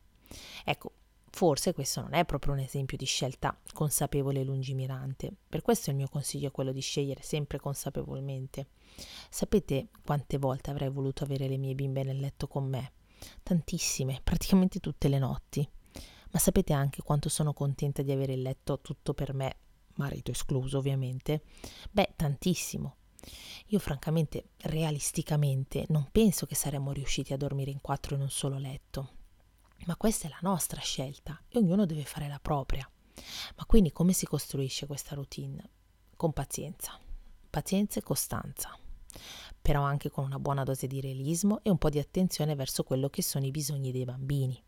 Ecco, 0.64 0.92
Forse 1.34 1.72
questo 1.72 2.02
non 2.02 2.12
è 2.12 2.26
proprio 2.26 2.52
un 2.52 2.58
esempio 2.58 2.98
di 2.98 3.06
scelta 3.06 3.58
consapevole 3.72 4.40
e 4.40 4.44
lungimirante. 4.44 5.32
Per 5.48 5.62
questo 5.62 5.88
il 5.88 5.96
mio 5.96 6.06
consiglio 6.08 6.48
è 6.48 6.50
quello 6.50 6.72
di 6.72 6.82
scegliere 6.82 7.22
sempre 7.22 7.58
consapevolmente. 7.58 8.68
Sapete 9.30 9.88
quante 10.04 10.36
volte 10.36 10.70
avrei 10.70 10.90
voluto 10.90 11.24
avere 11.24 11.48
le 11.48 11.56
mie 11.56 11.74
bimbe 11.74 12.04
nel 12.04 12.20
letto 12.20 12.46
con 12.46 12.68
me? 12.68 12.92
Tantissime, 13.42 14.20
praticamente 14.22 14.78
tutte 14.78 15.08
le 15.08 15.18
notti. 15.18 15.66
Ma 16.32 16.38
sapete 16.38 16.74
anche 16.74 17.02
quanto 17.02 17.30
sono 17.30 17.54
contenta 17.54 18.02
di 18.02 18.12
avere 18.12 18.34
il 18.34 18.42
letto 18.42 18.80
tutto 18.80 19.14
per 19.14 19.32
me, 19.32 19.56
marito 19.94 20.30
escluso 20.30 20.78
ovviamente? 20.78 21.42
Beh, 21.90 22.12
tantissimo. 22.14 22.96
Io 23.68 23.78
francamente, 23.78 24.50
realisticamente, 24.58 25.86
non 25.88 26.08
penso 26.12 26.44
che 26.44 26.54
saremmo 26.54 26.92
riusciti 26.92 27.32
a 27.32 27.38
dormire 27.38 27.70
in 27.70 27.80
quattro 27.80 28.14
in 28.14 28.20
un 28.20 28.30
solo 28.30 28.58
letto. 28.58 29.20
Ma 29.86 29.96
questa 29.96 30.26
è 30.28 30.30
la 30.30 30.38
nostra 30.42 30.80
scelta 30.80 31.42
e 31.48 31.58
ognuno 31.58 31.86
deve 31.86 32.04
fare 32.04 32.28
la 32.28 32.38
propria. 32.40 32.88
Ma 33.56 33.64
quindi 33.66 33.92
come 33.92 34.12
si 34.12 34.26
costruisce 34.26 34.86
questa 34.86 35.14
routine? 35.14 35.70
Con 36.16 36.32
pazienza, 36.32 36.98
pazienza 37.50 37.98
e 37.98 38.02
costanza, 38.02 38.76
però 39.60 39.82
anche 39.82 40.10
con 40.10 40.24
una 40.24 40.38
buona 40.38 40.62
dose 40.62 40.86
di 40.86 41.00
realismo 41.00 41.60
e 41.62 41.70
un 41.70 41.78
po' 41.78 41.90
di 41.90 41.98
attenzione 41.98 42.54
verso 42.54 42.84
quello 42.84 43.08
che 43.08 43.22
sono 43.22 43.44
i 43.44 43.50
bisogni 43.50 43.90
dei 43.90 44.04
bambini. 44.04 44.62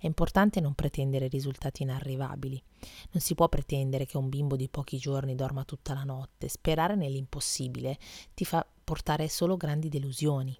È 0.00 0.06
importante 0.06 0.60
non 0.60 0.74
pretendere 0.74 1.28
risultati 1.28 1.82
inarrivabili. 1.82 2.62
Non 3.10 3.20
si 3.20 3.34
può 3.34 3.48
pretendere 3.48 4.06
che 4.06 4.16
un 4.16 4.28
bimbo 4.28 4.56
di 4.56 4.68
pochi 4.68 4.96
giorni 4.96 5.34
dorma 5.34 5.64
tutta 5.64 5.92
la 5.92 6.04
notte. 6.04 6.48
Sperare 6.48 6.94
nell'impossibile 6.94 7.98
ti 8.32 8.44
fa 8.44 8.66
portare 8.82 9.28
solo 9.28 9.56
grandi 9.56 9.88
delusioni. 9.88 10.58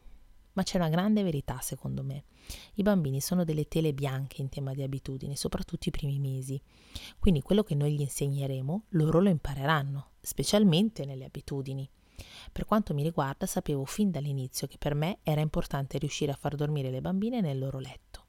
Ma 0.61 0.67
c'è 0.67 0.77
una 0.77 0.91
grande 0.91 1.23
verità, 1.23 1.59
secondo 1.63 2.03
me. 2.03 2.25
I 2.75 2.83
bambini 2.83 3.23
sono 3.23 3.45
delle 3.45 3.67
tele 3.67 3.95
bianche 3.95 4.43
in 4.43 4.51
tema 4.51 4.75
di 4.75 4.83
abitudini, 4.83 5.35
soprattutto 5.35 5.89
i 5.89 5.91
primi 5.91 6.19
mesi. 6.19 6.61
Quindi 7.19 7.41
quello 7.41 7.63
che 7.63 7.75
noi 7.75 7.95
gli 7.95 8.03
insegneremo, 8.03 8.85
loro 8.91 9.21
lo 9.21 9.31
impareranno, 9.31 10.11
specialmente 10.21 11.07
nelle 11.07 11.25
abitudini. 11.25 11.89
Per 12.53 12.67
quanto 12.67 12.93
mi 12.93 13.03
riguarda, 13.03 13.47
sapevo 13.47 13.87
fin 13.87 14.11
dall'inizio 14.11 14.67
che 14.67 14.77
per 14.77 14.93
me 14.93 15.21
era 15.23 15.41
importante 15.41 15.97
riuscire 15.97 16.33
a 16.33 16.37
far 16.39 16.57
dormire 16.57 16.91
le 16.91 17.01
bambine 17.01 17.41
nel 17.41 17.59
loro 17.59 17.79
letto. 17.79 18.27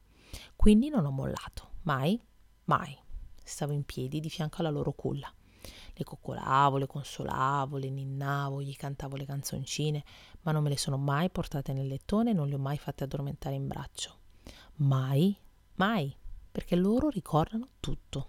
Quindi 0.55 0.87
non 0.87 1.03
ho 1.03 1.11
mollato, 1.11 1.71
mai, 1.81 2.17
mai. 2.63 2.97
Stavo 3.43 3.73
in 3.73 3.83
piedi 3.83 4.21
di 4.21 4.29
fianco 4.29 4.61
alla 4.61 4.69
loro 4.69 4.93
culla. 4.93 5.29
Le 5.93 6.03
coccolavo, 6.03 6.77
le 6.77 6.87
consolavo, 6.87 7.77
le 7.77 7.89
ninnavo, 7.89 8.61
gli 8.61 8.75
cantavo 8.75 9.15
le 9.15 9.25
canzoncine, 9.25 10.03
ma 10.41 10.51
non 10.51 10.63
me 10.63 10.69
le 10.69 10.77
sono 10.77 10.97
mai 10.97 11.29
portate 11.29 11.73
nel 11.73 11.87
lettone 11.87 12.33
non 12.33 12.47
le 12.47 12.55
ho 12.55 12.59
mai 12.59 12.77
fatte 12.77 13.03
addormentare 13.03 13.55
in 13.55 13.67
braccio. 13.67 14.17
Mai, 14.75 15.35
mai, 15.75 16.15
perché 16.51 16.75
loro 16.75 17.09
ricordano 17.09 17.67
tutto. 17.79 18.27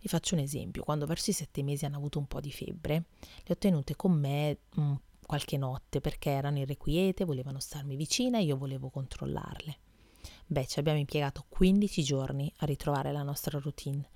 Vi 0.00 0.08
faccio 0.08 0.34
un 0.34 0.40
esempio, 0.40 0.82
quando 0.82 1.06
verso 1.06 1.30
i 1.30 1.34
sette 1.34 1.62
mesi 1.62 1.84
hanno 1.84 1.96
avuto 1.96 2.18
un 2.18 2.26
po' 2.26 2.40
di 2.40 2.50
febbre, 2.50 3.04
le 3.44 3.54
ho 3.54 3.56
tenute 3.56 3.94
con 3.94 4.12
me 4.12 4.58
mh, 4.74 4.94
qualche 5.24 5.56
notte 5.56 6.00
perché 6.00 6.30
erano 6.30 6.58
irrequiete, 6.58 7.24
volevano 7.24 7.60
starmi 7.60 7.94
vicina 7.94 8.38
e 8.38 8.42
io 8.42 8.56
volevo 8.56 8.90
controllarle. 8.90 9.78
Beh, 10.46 10.66
ci 10.66 10.78
abbiamo 10.78 10.98
impiegato 10.98 11.44
15 11.48 12.02
giorni 12.02 12.52
a 12.58 12.66
ritrovare 12.66 13.12
la 13.12 13.22
nostra 13.22 13.58
routine 13.58 14.08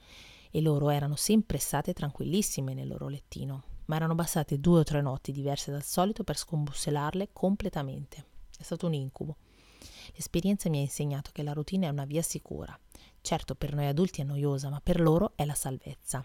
e 0.50 0.60
loro 0.60 0.90
erano 0.90 1.16
sempre 1.16 1.58
state 1.58 1.92
tranquillissime 1.92 2.74
nel 2.74 2.88
loro 2.88 3.08
lettino, 3.08 3.62
ma 3.86 3.96
erano 3.96 4.14
bastate 4.14 4.60
due 4.60 4.80
o 4.80 4.84
tre 4.84 5.00
notti 5.00 5.32
diverse 5.32 5.70
dal 5.70 5.82
solito 5.82 6.24
per 6.24 6.36
scombussolarle 6.36 7.30
completamente. 7.32 8.24
È 8.58 8.62
stato 8.62 8.86
un 8.86 8.94
incubo. 8.94 9.36
L'esperienza 10.14 10.68
mi 10.68 10.78
ha 10.78 10.82
insegnato 10.82 11.30
che 11.32 11.42
la 11.42 11.52
routine 11.52 11.86
è 11.86 11.90
una 11.90 12.04
via 12.04 12.22
sicura 12.22 12.78
Certo, 13.26 13.56
per 13.56 13.74
noi 13.74 13.86
adulti 13.86 14.20
è 14.20 14.24
noiosa, 14.24 14.68
ma 14.68 14.80
per 14.80 15.00
loro 15.00 15.32
è 15.34 15.44
la 15.44 15.54
salvezza. 15.54 16.24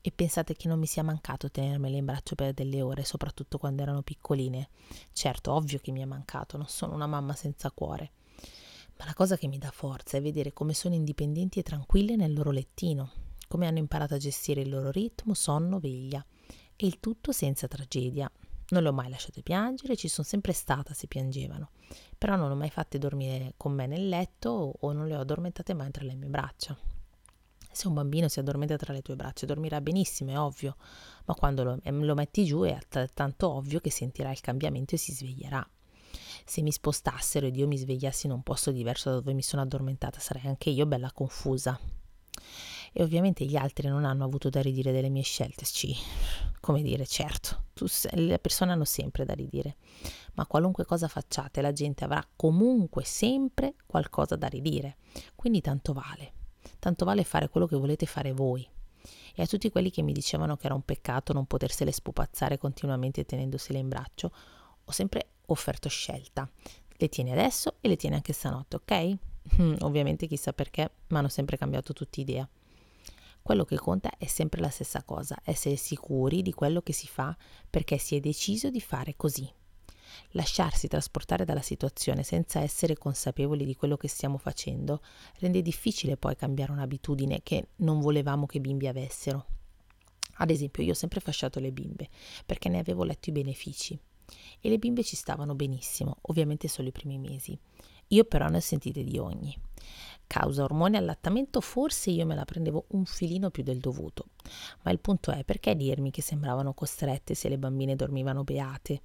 E 0.00 0.10
pensate 0.10 0.56
che 0.56 0.66
non 0.66 0.80
mi 0.80 0.86
sia 0.86 1.04
mancato 1.04 1.48
tenermele 1.48 1.96
in 1.96 2.04
braccio 2.04 2.34
per 2.34 2.52
delle 2.52 2.82
ore, 2.82 3.04
soprattutto 3.04 3.56
quando 3.56 3.82
erano 3.82 4.02
piccoline. 4.02 4.70
Certo, 5.12 5.52
ovvio 5.52 5.78
che 5.78 5.92
mi 5.92 6.00
è 6.00 6.04
mancato, 6.04 6.56
non 6.56 6.66
sono 6.66 6.92
una 6.92 7.06
mamma 7.06 7.34
senza 7.34 7.70
cuore. 7.70 8.10
Ma 8.98 9.04
la 9.04 9.14
cosa 9.14 9.36
che 9.36 9.46
mi 9.46 9.58
dà 9.58 9.70
forza 9.70 10.16
è 10.16 10.22
vedere 10.22 10.52
come 10.52 10.74
sono 10.74 10.96
indipendenti 10.96 11.60
e 11.60 11.62
tranquille 11.62 12.16
nel 12.16 12.32
loro 12.32 12.50
lettino, 12.50 13.12
come 13.54 13.68
hanno 13.68 13.78
imparato 13.78 14.14
a 14.14 14.18
gestire 14.18 14.62
il 14.62 14.68
loro 14.68 14.90
ritmo, 14.90 15.32
sonno, 15.32 15.78
veglia. 15.78 16.26
E 16.74 16.86
il 16.86 16.98
tutto 16.98 17.30
senza 17.30 17.68
tragedia, 17.68 18.28
non 18.70 18.82
le 18.82 18.88
ho 18.88 18.92
mai 18.92 19.08
lasciate 19.08 19.42
piangere, 19.42 19.94
ci 19.94 20.08
sono 20.08 20.26
sempre 20.26 20.52
stata 20.52 20.92
se 20.92 21.06
piangevano, 21.06 21.70
però 22.18 22.34
non 22.34 22.48
le 22.48 22.54
ho 22.54 22.56
mai 22.56 22.70
fatte 22.70 22.98
dormire 22.98 23.54
con 23.56 23.72
me 23.72 23.86
nel 23.86 24.08
letto 24.08 24.74
o 24.80 24.92
non 24.92 25.06
le 25.06 25.14
ho 25.14 25.20
addormentate 25.20 25.72
mai 25.72 25.92
tra 25.92 26.02
le 26.02 26.16
mie 26.16 26.28
braccia. 26.28 26.76
Se 27.70 27.86
un 27.86 27.94
bambino 27.94 28.26
si 28.26 28.40
addormenta 28.40 28.74
tra 28.74 28.92
le 28.92 29.02
tue 29.02 29.14
braccia 29.14 29.46
dormirà 29.46 29.80
benissimo, 29.80 30.32
è 30.32 30.38
ovvio, 30.38 30.74
ma 31.26 31.34
quando 31.34 31.62
lo, 31.62 31.78
lo 31.80 32.14
metti 32.14 32.44
giù 32.44 32.62
è 32.62 32.72
altrettanto 32.72 33.48
ovvio 33.48 33.78
che 33.78 33.92
sentirà 33.92 34.32
il 34.32 34.40
cambiamento 34.40 34.96
e 34.96 34.98
si 34.98 35.12
sveglierà. 35.12 35.64
Se 36.44 36.60
mi 36.60 36.72
spostassero 36.72 37.46
ed 37.46 37.54
io 37.54 37.68
mi 37.68 37.78
svegliassi 37.78 38.26
in 38.26 38.32
un 38.32 38.42
posto 38.42 38.72
diverso 38.72 39.10
da 39.10 39.14
dove 39.14 39.32
mi 39.32 39.42
sono 39.42 39.62
addormentata, 39.62 40.18
sarei 40.18 40.46
anche 40.46 40.70
io 40.70 40.86
bella 40.86 41.12
confusa. 41.12 41.78
E 42.96 43.02
ovviamente 43.02 43.44
gli 43.44 43.56
altri 43.56 43.88
non 43.88 44.04
hanno 44.04 44.24
avuto 44.24 44.48
da 44.48 44.62
ridire 44.62 44.92
delle 44.92 45.08
mie 45.08 45.22
scelte, 45.22 45.64
sì, 45.64 45.92
come 46.60 46.80
dire, 46.80 47.04
certo, 47.06 47.64
tu, 47.74 47.86
le 48.12 48.38
persone 48.38 48.70
hanno 48.70 48.84
sempre 48.84 49.24
da 49.24 49.34
ridire, 49.34 49.76
ma 50.34 50.46
qualunque 50.46 50.84
cosa 50.84 51.08
facciate 51.08 51.60
la 51.60 51.72
gente 51.72 52.04
avrà 52.04 52.24
comunque 52.36 53.02
sempre 53.04 53.74
qualcosa 53.84 54.36
da 54.36 54.46
ridire, 54.46 54.98
quindi 55.34 55.60
tanto 55.60 55.92
vale, 55.92 56.34
tanto 56.78 57.04
vale 57.04 57.24
fare 57.24 57.48
quello 57.48 57.66
che 57.66 57.76
volete 57.76 58.06
fare 58.06 58.32
voi. 58.32 58.64
E 59.34 59.42
a 59.42 59.46
tutti 59.46 59.70
quelli 59.70 59.90
che 59.90 60.02
mi 60.02 60.12
dicevano 60.12 60.56
che 60.56 60.66
era 60.66 60.76
un 60.76 60.84
peccato 60.84 61.32
non 61.32 61.46
potersele 61.46 61.90
spupazzare 61.90 62.58
continuamente 62.58 63.24
tenendosele 63.24 63.80
in 63.80 63.88
braccio, 63.88 64.30
ho 64.84 64.92
sempre 64.92 65.30
offerto 65.46 65.88
scelta. 65.88 66.48
Le 66.96 67.08
tieni 67.08 67.32
adesso 67.32 67.74
e 67.80 67.88
le 67.88 67.96
tieni 67.96 68.14
anche 68.14 68.32
stanotte, 68.32 68.76
ok? 68.76 69.16
Ovviamente 69.82 70.28
chissà 70.28 70.52
perché, 70.52 70.90
ma 71.08 71.18
hanno 71.18 71.28
sempre 71.28 71.56
cambiato 71.56 71.92
tutti 71.92 72.20
idea. 72.20 72.48
Quello 73.44 73.66
che 73.66 73.76
conta 73.76 74.16
è 74.16 74.24
sempre 74.24 74.62
la 74.62 74.70
stessa 74.70 75.02
cosa, 75.02 75.38
essere 75.44 75.76
sicuri 75.76 76.40
di 76.40 76.54
quello 76.54 76.80
che 76.80 76.94
si 76.94 77.06
fa 77.06 77.36
perché 77.68 77.98
si 77.98 78.16
è 78.16 78.20
deciso 78.20 78.70
di 78.70 78.80
fare 78.80 79.16
così. 79.18 79.46
Lasciarsi 80.30 80.88
trasportare 80.88 81.44
dalla 81.44 81.60
situazione 81.60 82.22
senza 82.22 82.60
essere 82.60 82.96
consapevoli 82.96 83.66
di 83.66 83.74
quello 83.74 83.98
che 83.98 84.08
stiamo 84.08 84.38
facendo 84.38 85.02
rende 85.40 85.60
difficile 85.60 86.16
poi 86.16 86.36
cambiare 86.36 86.72
un'abitudine 86.72 87.42
che 87.42 87.68
non 87.76 88.00
volevamo 88.00 88.46
che 88.46 88.56
i 88.56 88.60
bimbi 88.60 88.88
avessero. 88.88 89.44
Ad 90.36 90.48
esempio, 90.48 90.82
io 90.82 90.92
ho 90.92 90.94
sempre 90.94 91.20
fasciato 91.20 91.60
le 91.60 91.70
bimbe 91.70 92.08
perché 92.46 92.70
ne 92.70 92.78
avevo 92.78 93.04
letto 93.04 93.28
i 93.28 93.32
benefici 93.32 94.00
e 94.58 94.68
le 94.70 94.78
bimbe 94.78 95.04
ci 95.04 95.16
stavano 95.16 95.54
benissimo, 95.54 96.16
ovviamente 96.22 96.66
solo 96.66 96.88
i 96.88 96.92
primi 96.92 97.18
mesi. 97.18 97.58
Io 98.08 98.24
però 98.24 98.48
ne 98.48 98.58
ho 98.58 98.60
sentite 98.60 99.02
di 99.02 99.18
ogni 99.18 99.56
causa 100.26 100.64
ormoni 100.64 100.96
allattamento, 100.96 101.60
forse 101.60 102.10
io 102.10 102.26
me 102.26 102.34
la 102.34 102.44
prendevo 102.44 102.86
un 102.88 103.04
filino 103.04 103.50
più 103.50 103.62
del 103.62 103.78
dovuto. 103.78 104.28
Ma 104.82 104.90
il 104.90 104.98
punto 104.98 105.30
è 105.30 105.44
perché 105.44 105.76
dirmi 105.76 106.10
che 106.10 106.22
sembravano 106.22 106.74
costrette 106.74 107.34
se 107.34 107.48
le 107.48 107.58
bambine 107.58 107.96
dormivano 107.96 108.44
beate 108.44 109.00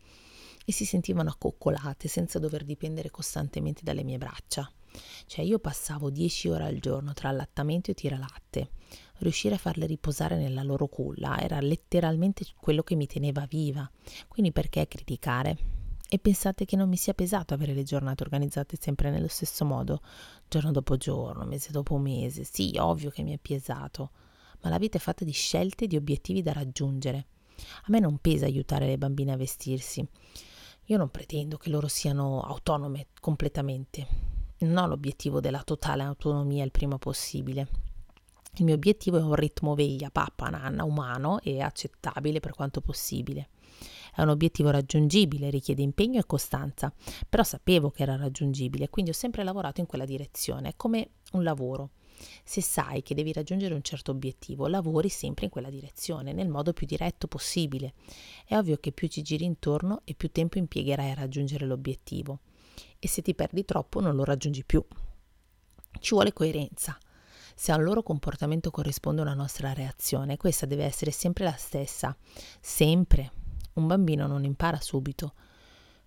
e 0.65 0.71
si 0.71 0.85
sentivano 0.85 1.29
accoccolate 1.29 2.07
senza 2.07 2.39
dover 2.39 2.63
dipendere 2.63 3.09
costantemente 3.09 3.81
dalle 3.83 4.03
mie 4.03 4.17
braccia. 4.17 4.69
Cioè 5.25 5.45
io 5.45 5.59
passavo 5.59 6.09
10 6.09 6.49
ore 6.49 6.65
al 6.65 6.79
giorno 6.79 7.13
tra 7.13 7.29
allattamento 7.29 7.91
e 7.91 7.93
tiralatte. 7.93 8.69
Riuscire 9.17 9.55
a 9.55 9.59
farle 9.59 9.85
riposare 9.85 10.37
nella 10.37 10.63
loro 10.63 10.87
culla 10.87 11.39
era 11.39 11.59
letteralmente 11.59 12.45
quello 12.59 12.81
che 12.81 12.95
mi 12.95 13.05
teneva 13.05 13.45
viva. 13.45 13.89
Quindi 14.27 14.51
perché 14.51 14.87
criticare? 14.87 15.78
E 16.11 16.17
pensate 16.17 16.65
che 16.65 16.75
non 16.75 16.89
mi 16.89 16.97
sia 16.97 17.13
pesato 17.13 17.53
avere 17.53 17.75
le 17.75 17.83
giornate 17.83 18.23
organizzate 18.23 18.77
sempre 18.79 19.11
nello 19.11 19.27
stesso 19.27 19.63
modo, 19.63 20.01
giorno 20.47 20.71
dopo 20.71 20.97
giorno, 20.97 21.45
mese 21.45 21.69
dopo 21.69 21.97
mese? 21.97 22.43
Sì, 22.43 22.75
ovvio 22.79 23.11
che 23.11 23.21
mi 23.21 23.31
è 23.31 23.37
pesato, 23.37 24.09
ma 24.61 24.69
la 24.69 24.79
vita 24.79 24.97
è 24.97 24.99
fatta 24.99 25.23
di 25.23 25.31
scelte 25.31 25.83
e 25.83 25.87
di 25.87 25.95
obiettivi 25.95 26.41
da 26.41 26.51
raggiungere. 26.51 27.27
A 27.57 27.85
me 27.89 27.99
non 27.99 28.17
pesa 28.17 28.45
aiutare 28.45 28.87
le 28.87 28.97
bambine 28.97 29.33
a 29.33 29.37
vestirsi. 29.37 30.03
Io 30.85 30.97
non 30.97 31.11
pretendo 31.11 31.57
che 31.57 31.69
loro 31.69 31.87
siano 31.87 32.41
autonome 32.41 33.09
completamente. 33.21 34.07
Non 34.61 34.77
ho 34.77 34.87
l'obiettivo 34.87 35.39
della 35.39 35.61
totale 35.61 36.01
autonomia 36.01 36.63
il 36.63 36.71
prima 36.71 36.97
possibile. 36.97 37.67
Il 38.55 38.65
mio 38.65 38.73
obiettivo 38.73 39.19
è 39.19 39.21
un 39.21 39.35
ritmo 39.35 39.75
veglia, 39.75 40.09
pappa, 40.09 40.49
nanna, 40.49 40.85
umano 40.85 41.39
e 41.41 41.61
accettabile 41.61 42.39
per 42.39 42.55
quanto 42.55 42.81
possibile. 42.81 43.49
È 44.13 44.21
un 44.21 44.29
obiettivo 44.29 44.69
raggiungibile, 44.69 45.49
richiede 45.49 45.81
impegno 45.81 46.19
e 46.19 46.25
costanza, 46.25 46.93
però 47.27 47.43
sapevo 47.43 47.89
che 47.89 48.03
era 48.03 48.15
raggiungibile, 48.15 48.89
quindi 48.89 49.11
ho 49.11 49.15
sempre 49.15 49.43
lavorato 49.43 49.81
in 49.81 49.87
quella 49.87 50.05
direzione, 50.05 50.69
è 50.69 50.73
come 50.75 51.09
un 51.33 51.43
lavoro. 51.43 51.91
Se 52.43 52.61
sai 52.61 53.01
che 53.01 53.15
devi 53.15 53.31
raggiungere 53.31 53.73
un 53.73 53.81
certo 53.81 54.11
obiettivo, 54.11 54.67
lavori 54.67 55.09
sempre 55.09 55.45
in 55.45 55.51
quella 55.51 55.69
direzione, 55.69 56.33
nel 56.33 56.49
modo 56.49 56.73
più 56.73 56.85
diretto 56.85 57.27
possibile. 57.27 57.93
È 58.45 58.57
ovvio 58.57 58.77
che 58.77 58.91
più 58.91 59.07
ci 59.07 59.21
giri 59.21 59.45
intorno 59.45 60.01
e 60.03 60.15
più 60.15 60.29
tempo 60.31 60.57
impiegherai 60.57 61.11
a 61.11 61.15
raggiungere 61.15 61.65
l'obiettivo. 61.65 62.39
E 62.99 63.07
se 63.07 63.21
ti 63.21 63.33
perdi 63.33 63.63
troppo 63.65 64.01
non 64.01 64.15
lo 64.15 64.23
raggiungi 64.23 64.63
più. 64.65 64.83
Ci 65.99 66.13
vuole 66.13 66.33
coerenza. 66.33 66.97
Se 67.55 67.71
al 67.71 67.83
loro 67.83 68.03
comportamento 68.03 68.71
corrisponde 68.71 69.21
una 69.21 69.33
nostra 69.33 69.73
reazione, 69.73 70.37
questa 70.37 70.65
deve 70.65 70.85
essere 70.85 71.11
sempre 71.11 71.43
la 71.43 71.55
stessa, 71.57 72.15
sempre. 72.61 73.38
Un 73.73 73.87
bambino 73.87 74.27
non 74.27 74.43
impara 74.43 74.79
subito, 74.79 75.33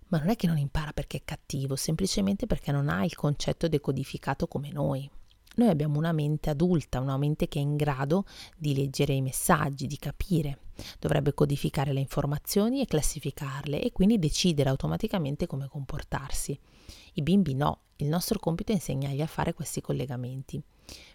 ma 0.07 0.19
non 0.19 0.29
è 0.29 0.35
che 0.35 0.47
non 0.47 0.57
impara 0.57 0.93
perché 0.93 1.17
è 1.17 1.21
cattivo, 1.25 1.75
semplicemente 1.75 2.45
perché 2.45 2.71
non 2.71 2.89
ha 2.89 3.03
il 3.03 3.15
concetto 3.15 3.67
decodificato 3.67 4.47
come 4.47 4.71
noi. 4.71 5.09
Noi 5.55 5.69
abbiamo 5.69 5.97
una 5.97 6.11
mente 6.11 6.49
adulta, 6.49 6.99
una 6.99 7.17
mente 7.17 7.47
che 7.47 7.59
è 7.59 7.61
in 7.61 7.75
grado 7.75 8.25
di 8.57 8.75
leggere 8.75 9.13
i 9.13 9.21
messaggi, 9.21 9.85
di 9.85 9.97
capire. 9.97 10.59
Dovrebbe 10.99 11.33
codificare 11.33 11.93
le 11.93 11.99
informazioni 11.99 12.81
e 12.81 12.87
classificarle 12.87 13.81
e 13.81 13.91
quindi 13.91 14.17
decidere 14.17 14.69
automaticamente 14.69 15.45
come 15.45 15.67
comportarsi. 15.67 16.59
I 17.13 17.21
bimbi 17.21 17.53
no, 17.53 17.81
il 17.97 18.07
nostro 18.07 18.39
compito 18.39 18.71
è 18.71 18.75
insegnargli 18.75 19.21
a 19.21 19.27
fare 19.27 19.53
questi 19.53 19.79
collegamenti, 19.81 20.61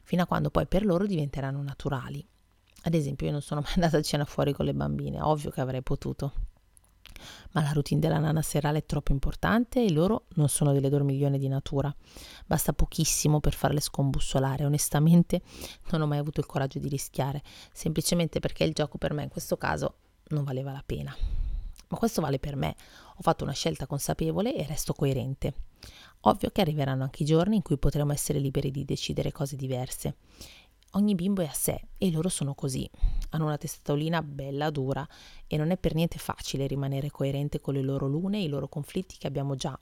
fino 0.05 0.23
a 0.23 0.27
quando 0.27 0.51
poi 0.51 0.67
per 0.67 0.85
loro 0.85 1.07
diventeranno 1.07 1.63
naturali. 1.63 2.25
Ad 2.83 2.95
esempio, 2.95 3.27
io 3.27 3.33
non 3.33 3.43
sono 3.43 3.61
mai 3.65 3.73
andata 3.75 3.99
a 3.99 4.03
cena 4.03 4.25
fuori 4.25 4.53
con 4.53 4.65
le 4.65 4.75
bambine, 4.75 5.21
ovvio 5.21 5.51
che 5.51 5.61
avrei 5.61 5.83
potuto. 5.83 6.33
Ma 7.53 7.63
la 7.63 7.73
routine 7.73 8.01
della 8.01 8.19
nana 8.19 8.43
serale 8.43 8.79
è 8.79 8.87
troppo 8.87 9.11
importante 9.11 9.83
e 9.85 9.91
loro 9.91 10.27
non 10.35 10.49
sono 10.49 10.73
delle 10.73 10.89
dormiglione 10.89 11.39
di 11.39 11.49
natura. 11.49 11.93
Basta 12.47 12.73
pochissimo 12.73 13.41
per 13.41 13.55
farle 13.55 13.81
scombussolare. 13.81 14.65
Onestamente 14.65 15.43
non 15.91 16.03
ho 16.03 16.07
mai 16.07 16.19
avuto 16.19 16.39
il 16.41 16.47
coraggio 16.47 16.79
di 16.79 16.89
rischiare, 16.89 17.43
semplicemente 17.73 18.39
perché 18.39 18.65
il 18.65 18.73
gioco 18.73 18.99
per 18.99 19.13
me 19.15 19.25
in 19.25 19.31
questo 19.31 19.57
caso 19.57 19.95
non 20.29 20.45
valeva 20.45 20.71
la 20.71 20.83
pena. 20.85 21.17
Ma 21.89 21.97
questo 21.97 22.21
vale 22.21 22.39
per 22.39 22.55
me. 22.55 22.77
Ho 23.17 23.23
fatto 23.23 23.45
una 23.45 23.53
scelta 23.53 23.87
consapevole 23.87 24.55
e 24.55 24.67
resto 24.67 24.93
coerente. 24.93 25.55
Ovvio 26.23 26.51
che 26.51 26.61
arriveranno 26.61 27.05
anche 27.05 27.23
i 27.23 27.27
giorni 27.27 27.57
in 27.57 27.63
cui 27.63 27.79
potremo 27.79 28.13
essere 28.13 28.39
liberi 28.39 28.71
di 28.71 28.85
decidere 28.85 29.33
cose 29.33 29.57
diverse 29.57 30.17
Ogni 30.93 31.15
bimbo 31.15 31.43
è 31.43 31.47
a 31.47 31.53
sé 31.53 31.89
e 31.99 32.11
loro 32.11 32.31
sono 32.31 32.55
così. 32.55 32.89
Hanno 33.31 33.45
una 33.45 33.59
testatolina 33.59 34.23
bella 34.23 34.71
dura 34.71 35.07
e 35.47 35.57
non 35.59 35.71
è 35.71 35.77
per 35.77 35.95
niente 35.95 36.19
facile 36.19 36.67
rimanere 36.67 37.11
coerente 37.11 37.61
con 37.61 37.75
le 37.75 37.83
loro 37.83 38.07
lune 38.07 38.39
e 38.39 38.45
i 38.45 38.49
loro 38.49 38.69
conflitti 38.69 39.19
che 39.19 39.27
abbiamo 39.27 39.55
già. 39.55 39.79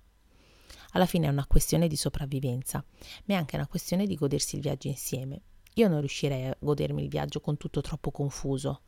Alla 0.92 1.06
fine 1.06 1.26
è 1.26 1.30
una 1.30 1.46
questione 1.46 1.86
di 1.86 1.96
sopravvivenza, 1.96 2.84
ma 3.26 3.34
è 3.34 3.36
anche 3.36 3.54
una 3.54 3.68
questione 3.68 4.06
di 4.06 4.16
godersi 4.16 4.56
il 4.56 4.62
viaggio 4.62 4.88
insieme. 4.88 5.42
Io 5.74 5.88
non 5.88 6.00
riuscirei 6.00 6.46
a 6.46 6.56
godermi 6.58 7.02
il 7.02 7.08
viaggio 7.08 7.40
con 7.40 7.56
tutto 7.56 7.80
troppo 7.82 8.10
confuso. 8.10 8.80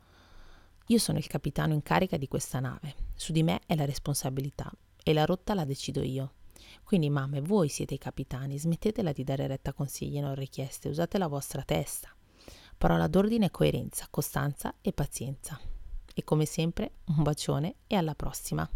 Io 0.87 0.99
sono 0.99 1.19
il 1.19 1.27
capitano 1.27 1.75
in 1.75 1.83
carica 1.83 2.17
di 2.17 2.27
questa 2.27 2.59
nave, 2.59 2.95
su 3.15 3.31
di 3.31 3.43
me 3.43 3.61
è 3.67 3.77
la 3.77 3.85
responsabilità 3.85 4.73
e 5.05 5.13
la 5.13 5.25
rotta 5.25 5.55
la 5.55 5.65
decido 5.65 6.03
io. 6.03 6.33
Quindi 6.83 7.11
mamme, 7.11 7.41
voi 7.41 7.69
siete 7.69 7.95
i 7.95 7.99
capitani, 7.99 8.59
smettetela 8.59 9.13
di 9.13 9.25
dare 9.25 9.47
retta 9.47 9.71
a 9.71 9.75
consigli 9.75 10.21
non 10.21 10.35
richieste, 10.35 10.89
usate 10.89 11.19
la 11.19 11.27
vostra 11.27 11.63
testa. 11.63 12.15
Parola 12.77 13.07
d'ordine 13.09 13.51
coerenza, 13.51 14.07
costanza 14.11 14.75
e 14.81 14.93
pazienza. 14.93 15.59
E 16.15 16.25
come 16.25 16.47
sempre 16.47 16.93
un 17.07 17.23
bacione 17.23 17.77
e 17.87 17.97
alla 17.97 18.15
prossima. 18.15 18.69